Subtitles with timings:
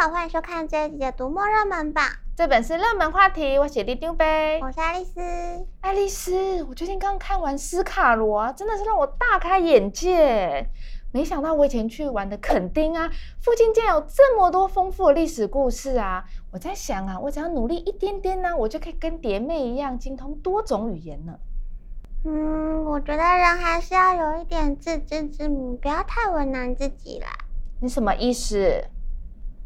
[0.00, 2.02] 好，欢迎收看这一集的读墨热门榜。
[2.34, 4.58] 这本是热门话题，我写的丢呗。
[4.62, 5.20] 我是爱丽丝。
[5.82, 10.66] 爱丽丝，我最近刚看完斯卡罗啊，真的是让我大开眼界。
[11.12, 13.10] 没想到我以前去玩的垦丁啊，
[13.42, 16.24] 附近竟然有这么多丰富的历史故事啊！
[16.50, 21.34] 我在想啊，我只要努力一点点呢，我就可以跟蝶妹一样精通多种语言呢。
[22.24, 27.28] 嗯，我觉得人还是要有一点自知之明，不要太为难自己啦。
[27.80, 28.82] 你什么意思？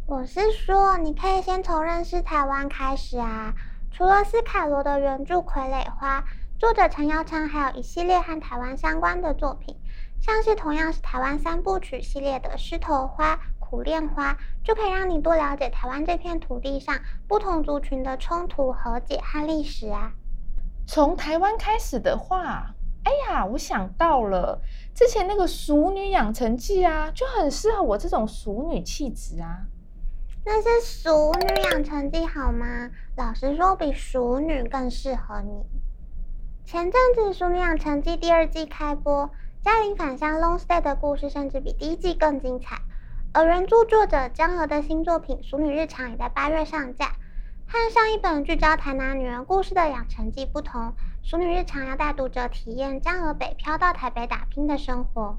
[0.07, 3.55] 我是说，你可以先从认识台湾开始啊。
[3.91, 6.21] 除了斯卡罗的原著《傀儡花》，
[6.59, 9.75] 作者陈耀昌还有一系列和台湾相关的作品，
[10.21, 16.95] 像是同样是台湾三部曲系列的《狮头花》《苦恋花》，就可以让你多了解台湾这片土地上
[17.27, 20.13] 不同族群的冲突、和解和历史啊。
[20.87, 22.75] 从台湾开始的话，
[23.05, 24.61] 哎呀，我想到了
[24.95, 29.65] 之前那个《熟女养成记》啊，就很适合我这种淑女气质啊。
[30.47, 30.69] 那是
[31.03, 32.91] 《熟女养成记》好吗？
[33.17, 35.65] 老实说，比《熟女》更适合你。
[36.67, 39.31] 前阵子《熟女养成记》第二季开播，
[39.63, 42.77] 嘉玲返乡 long stay 的故事甚至比第一季更精彩。
[43.33, 47.13] 而原著作者江娥的新作品《熟女日常》也在八月上架。
[47.67, 50.83] 和上一本聚焦台南女人故事的《养成记》不同，
[51.23, 55.39] 《熟女日常》要带读者体验江娥北漂到台北打拼的生活。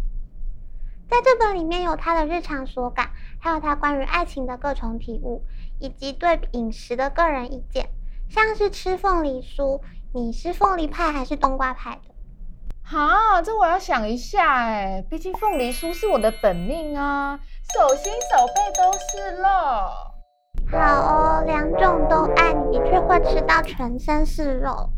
[1.07, 5.43] 在这本里面有他的日常所感，还有他关于爱情的各种体悟，
[5.79, 7.89] 以及对饮食的个人意见，
[8.27, 9.79] 像是吃凤梨酥，
[10.13, 12.15] 你是凤梨派还是冬瓜派的？
[12.83, 17.39] 哈，这我要想一下哎，毕竟凤梨酥是我的本命啊，
[17.73, 19.47] 手心手背都是肉。
[20.71, 24.89] 好哦，两种都爱，你的确会吃到全身是肉。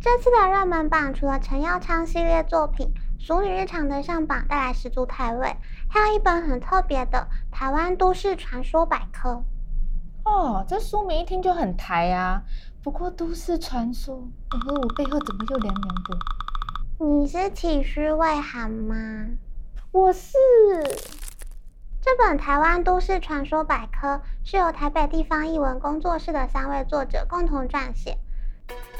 [0.00, 2.86] 这次的热门榜除了陈耀昌系列作品。
[3.26, 5.56] 《俗女日常》的上榜带来十足台位，
[5.88, 9.30] 还有一本很特别的《台湾都市传说百科》。
[10.30, 12.42] 哦，这书名一听就很台啊。
[12.82, 16.18] 不过都市传说，你和我背后怎么又凉凉的？
[17.06, 19.26] 你是体虚畏寒吗？
[19.90, 20.36] 我是。
[22.02, 28.18] 这本《台湾都市传说百科》是由台北地方译文工作室的三位作者共同撰写。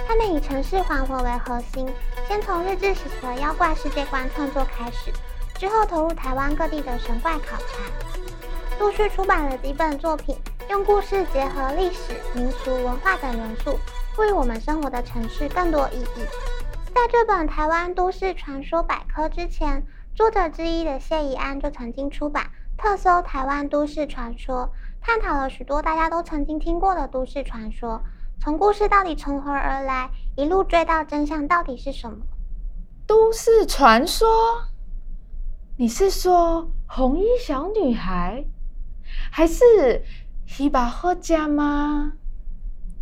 [0.08, 1.86] 他们以城市还魂为核心，
[2.26, 5.12] 先从日治时期的妖怪世界观创作开始，
[5.58, 10.36] 之后投入台湾各地的神怪考察，陆续出版了几本作品，
[10.70, 13.78] 用故事结合历史、民俗、文化等元素，
[14.14, 16.26] 赋予我们生活的城市更多意义。
[16.94, 22.44] 在这本《台湾都市传说百科》之前，作者之一的谢宜安就曾经出版
[22.82, 24.70] 《特搜台湾都市传说》，
[25.06, 28.00] 探讨了许多大家都曾经听过的都市传说。
[28.44, 32.18] 从故事到底从何而来，一路追到真相到底是什么？
[33.06, 34.28] 都市传说？
[35.78, 38.44] 你是说红衣小女孩，
[39.32, 40.04] 还是
[40.44, 42.12] 希巴赫家吗？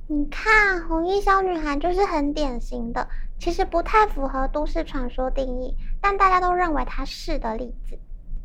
[0.06, 3.08] 你看，红衣小女孩就是很典型的，
[3.40, 7.98] 其实不太符合都市传说定义，但大家都认为它是的例子。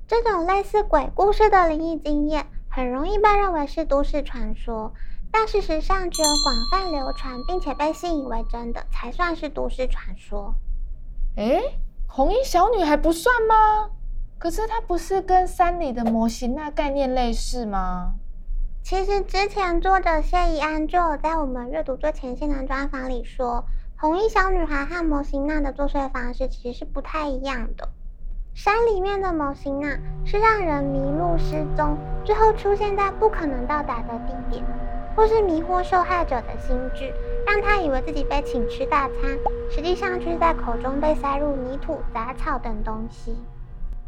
[0.08, 4.92] 这种类似鬼故事的灵异经验，很容易被认为是都市传说。
[5.32, 10.54] 但事实上，只有广泛流传并且被信以为真的，才算是都市传说。
[11.36, 11.62] 诶，
[12.08, 13.92] 红衣小女孩不算吗？
[14.40, 18.14] 可是她不是跟山里的模型那概念类似吗？
[18.84, 23.66] 其实之前作者谢怡安就有在我们阅读最前线的专访里说，
[23.98, 27.90] 红衣小女孩和模型娜的作祟方式其实是不太一样的。
[28.58, 29.88] 山里面的魔神仔
[30.26, 31.96] 是让人迷路失踪，
[32.26, 34.66] 最后出现在不可能到达的地点。
[35.16, 37.14] 或是迷惑受害者的心智，
[37.46, 39.38] 让他以为自己被请吃大餐，
[39.70, 43.38] 实际上却在口中被塞入泥土、杂草等东西。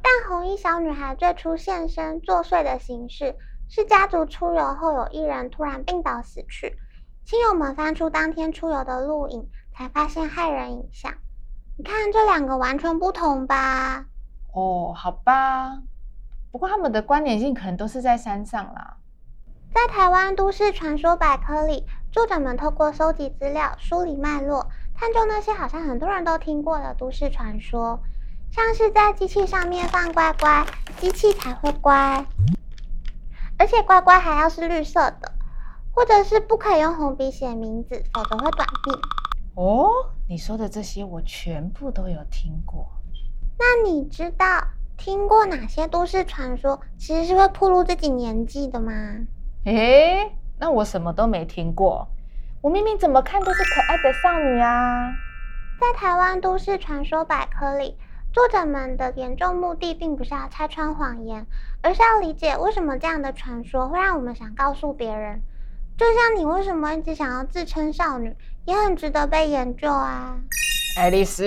[0.01, 3.35] 但红衣小女孩最初现身作祟的形式，
[3.69, 6.75] 是家族出游后有一人突然病倒死去，
[7.23, 11.13] 亲友们翻出当天出游的录影，才发现骇人影像。
[11.77, 14.05] 你看这两个完全不同吧？
[14.59, 15.81] 哦，好吧，
[16.51, 18.97] 不过他们的关联性可能都是在山上啦。
[19.73, 27.97] 在台湾都市传说百科里，作者们透过收集资料、梳理脉络，探究那些好像很多人都听过的都市传说，
[28.51, 30.65] 像是在机器上面放乖乖，
[30.97, 32.25] 机器才会乖，
[33.57, 35.31] 而且乖乖还要是绿色的，
[35.93, 38.99] 或者是不可以用红笔写名字，否则会短命。
[39.55, 39.89] 哦，
[40.27, 42.89] 你说的这些我全部都有听过。
[43.59, 44.45] 那你知道
[44.97, 48.93] 听过哪些都市传说其实是会暴露自己年纪的吗？
[49.65, 52.07] 诶，那我什么都没听过。
[52.61, 55.11] 我明明怎么看都是可爱的少女啊！
[55.79, 57.97] 在台湾都市传说百科里，
[58.31, 61.45] 作者们的严重目的并不是要拆穿谎言，
[61.81, 65.41] 而是要理解为什么这样的传说会让我们想告诉别人。
[65.97, 68.33] 就像你为什么一直想要自称少女，
[68.63, 70.37] 也很值得被研究啊。
[70.97, 71.43] 爱丽丝，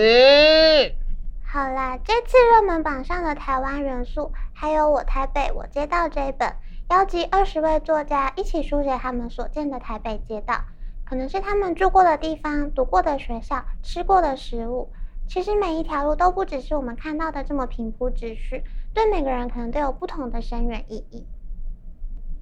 [1.52, 6.50] 好啦，这次热门榜上的台湾元素，还有我台北我街道这一本，
[6.88, 10.54] 邀集二十位作家一起书写他们所见的台北街道，
[11.04, 14.88] 可能是他们住过的地方、读过的学校、吃过的食物。
[15.28, 18.64] 其实每一条路都不只是我们看到的这么平铺直叙，
[18.94, 21.26] 对每个人可能都有不同的深远意义。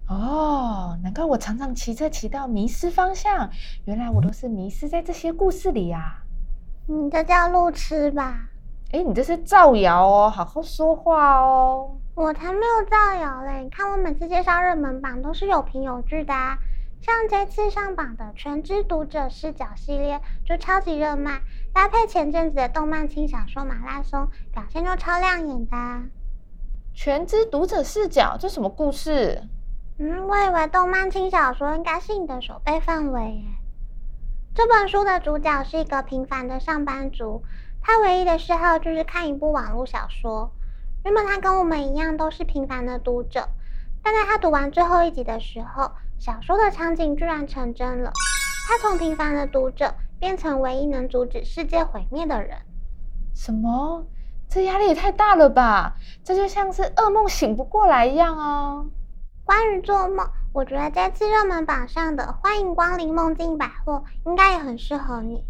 [0.07, 3.51] 哦，难怪我常常骑车骑到迷失方向，
[3.87, 6.23] 原来我都是迷失在这些故事里呀、啊。
[6.87, 8.47] 你这叫路痴吧？
[8.93, 11.97] 哎，你这是造谣哦，好好说话哦。
[12.17, 13.63] 我才没有造谣嘞！
[13.63, 16.59] 你看我每次介绍热门榜都是有凭有据的啊。
[17.01, 21.41] 像这次上榜的《全知读者视角》系列就超级热卖，
[21.73, 25.77] 搭配前阵子的动漫轻小说马拉松，表现就超亮眼的。
[26.93, 29.41] 《全知读者视角》这什么故事？
[29.99, 33.45] 嗯，我以为动漫轻小说应该是你的手背范围耶。
[34.53, 37.43] 这本书的主角是一个平凡的上班族，
[37.83, 40.53] 他唯一的嗜好就是看一部网络小说。
[41.05, 43.49] 原本他跟我们一样都是平凡的读者，
[44.03, 48.13] 但在他读完最后一集的时候，小说的场景居然成真了。
[48.69, 52.59] 他从平凡的读者变成唯一能阻止世界毁灭的人。
[53.35, 54.05] 什么？
[54.49, 55.97] 这压力也太大了吧？
[56.23, 58.85] 这就像是噩梦醒不过来一样啊！
[59.45, 65.45] 关于做梦，我觉得这次热门榜上的《欢迎光临梦境百货》应该也很适合你。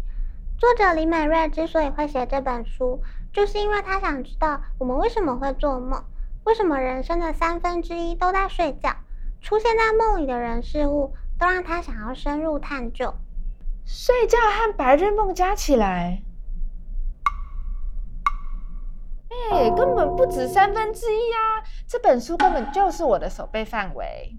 [0.61, 3.01] 作者李美瑞之所以会写这本书，
[3.33, 6.03] 就是因为他想知道我们为什么会做梦，
[6.43, 8.95] 为什么人生的三分之一都在睡觉，
[9.41, 13.11] 出现在梦里的人事物都让他想要深入探究。
[13.87, 16.21] 睡觉和白日梦加起来，
[19.51, 21.65] 哎，根本不止三分之一啊！
[21.87, 24.37] 这本书根本就是我的手背范围。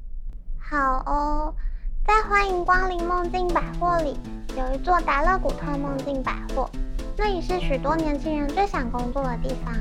[0.60, 1.56] 好哦。
[2.04, 4.18] 在欢迎光临梦境百货里，
[4.56, 6.68] 有一座达乐古特梦境百货，
[7.16, 9.72] 那里是许多年轻人最想工作的地方。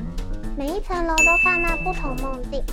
[0.56, 2.64] 每一层楼都贩卖不同梦境，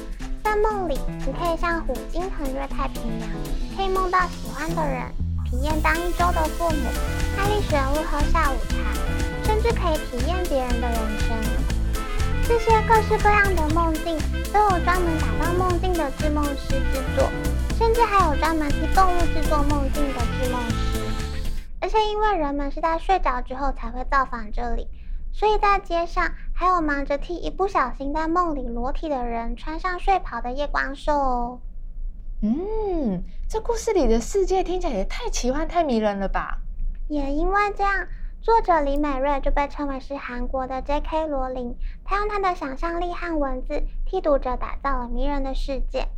[0.44, 3.30] 在梦里，你可以像虎鲸横越太平洋，
[3.74, 5.06] 可以梦到喜欢的人，
[5.50, 6.90] 体验当一周的父母，
[7.34, 8.76] 和历史人物喝下午茶，
[9.44, 11.36] 甚至可以体验别人的人生。
[12.46, 14.18] 这些各式各样的梦境，
[14.52, 17.30] 都有专门打造梦境的制梦师制作。
[17.78, 20.98] 甚至还有专门替动物制作梦境的制梦师，
[21.80, 24.88] 而且因为人们是在睡着之后才会造访这里，
[25.32, 31.60] 所以在街上还有忙着替一不小心在梦里裸体的人穿上睡袍的夜光兽哦。
[32.42, 36.58] 嗯，这故事里的世界听起来也太奇幻、太迷人了吧？
[37.06, 38.08] 也因为这样，
[38.40, 41.28] 作者李美瑞就被称为是韩国的 J.K.
[41.28, 41.76] 罗琳。
[42.04, 46.08] 她用她的想象力和文字替读者打造了迷人的世界。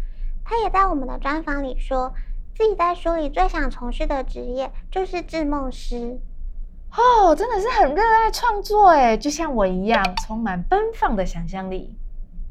[0.50, 2.12] 他也在我们的专访里说，
[2.56, 6.18] 自己在书里最想从事的职业就是制梦师。
[6.90, 11.96] 哦，真的是很热爱创作哎，就像我一样，充满奔放的想象力。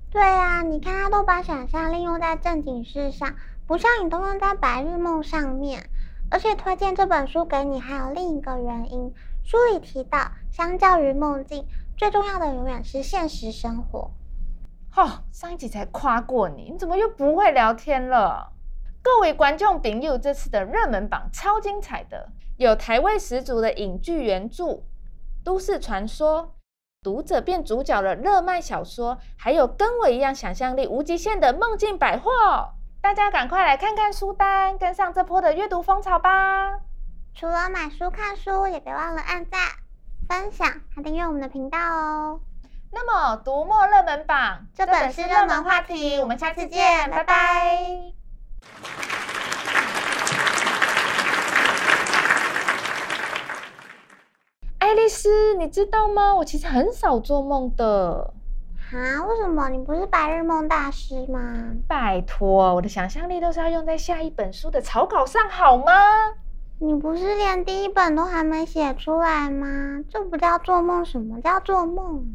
[0.10, 3.36] 对啊，你看他都把想象力用在正经事上，
[3.68, 5.90] 不像你都用在白日梦上面。
[6.31, 9.13] 而且推荐这本书给你还有另一个原因，
[9.44, 11.66] 书里提到，相较于梦境，
[11.98, 14.10] 最重要的永远是现实生活。
[14.95, 18.52] 哦，上一集才夸过你，你怎么又不会聊天了？
[19.02, 24.83] 各位观众朋友，这次的热门榜超精彩的，有台味十足的影剧原著、
[25.44, 26.56] 都市传说、
[27.02, 32.30] 读者变主角的热卖小说，还有跟我一样想象力无极限的梦境百货。
[33.02, 36.80] 大家赶快来看看书单，跟上这波的阅读风潮吧！
[37.33, 39.59] 除了买书看书，也别忘了按赞、
[40.28, 42.42] 分享还订阅我们的频道哦。
[42.92, 46.18] 那么，读墨热门榜，这本是热门话题。
[46.19, 48.14] 我们下次见，拜拜。
[54.80, 56.34] 爱丽丝，你知道吗？
[56.34, 58.34] 我其实很少做梦的。
[58.92, 59.24] 啊？
[59.28, 59.69] 为什么？
[59.69, 61.40] 你不是白日梦大师吗？
[61.88, 65.94] 拜托，我的想象力都是要用在下一本书的草稿上，好吗？
[66.80, 69.68] 你不是连第一本都还没写出来吗？
[70.10, 72.26] 这不叫做梦，什么叫做梦？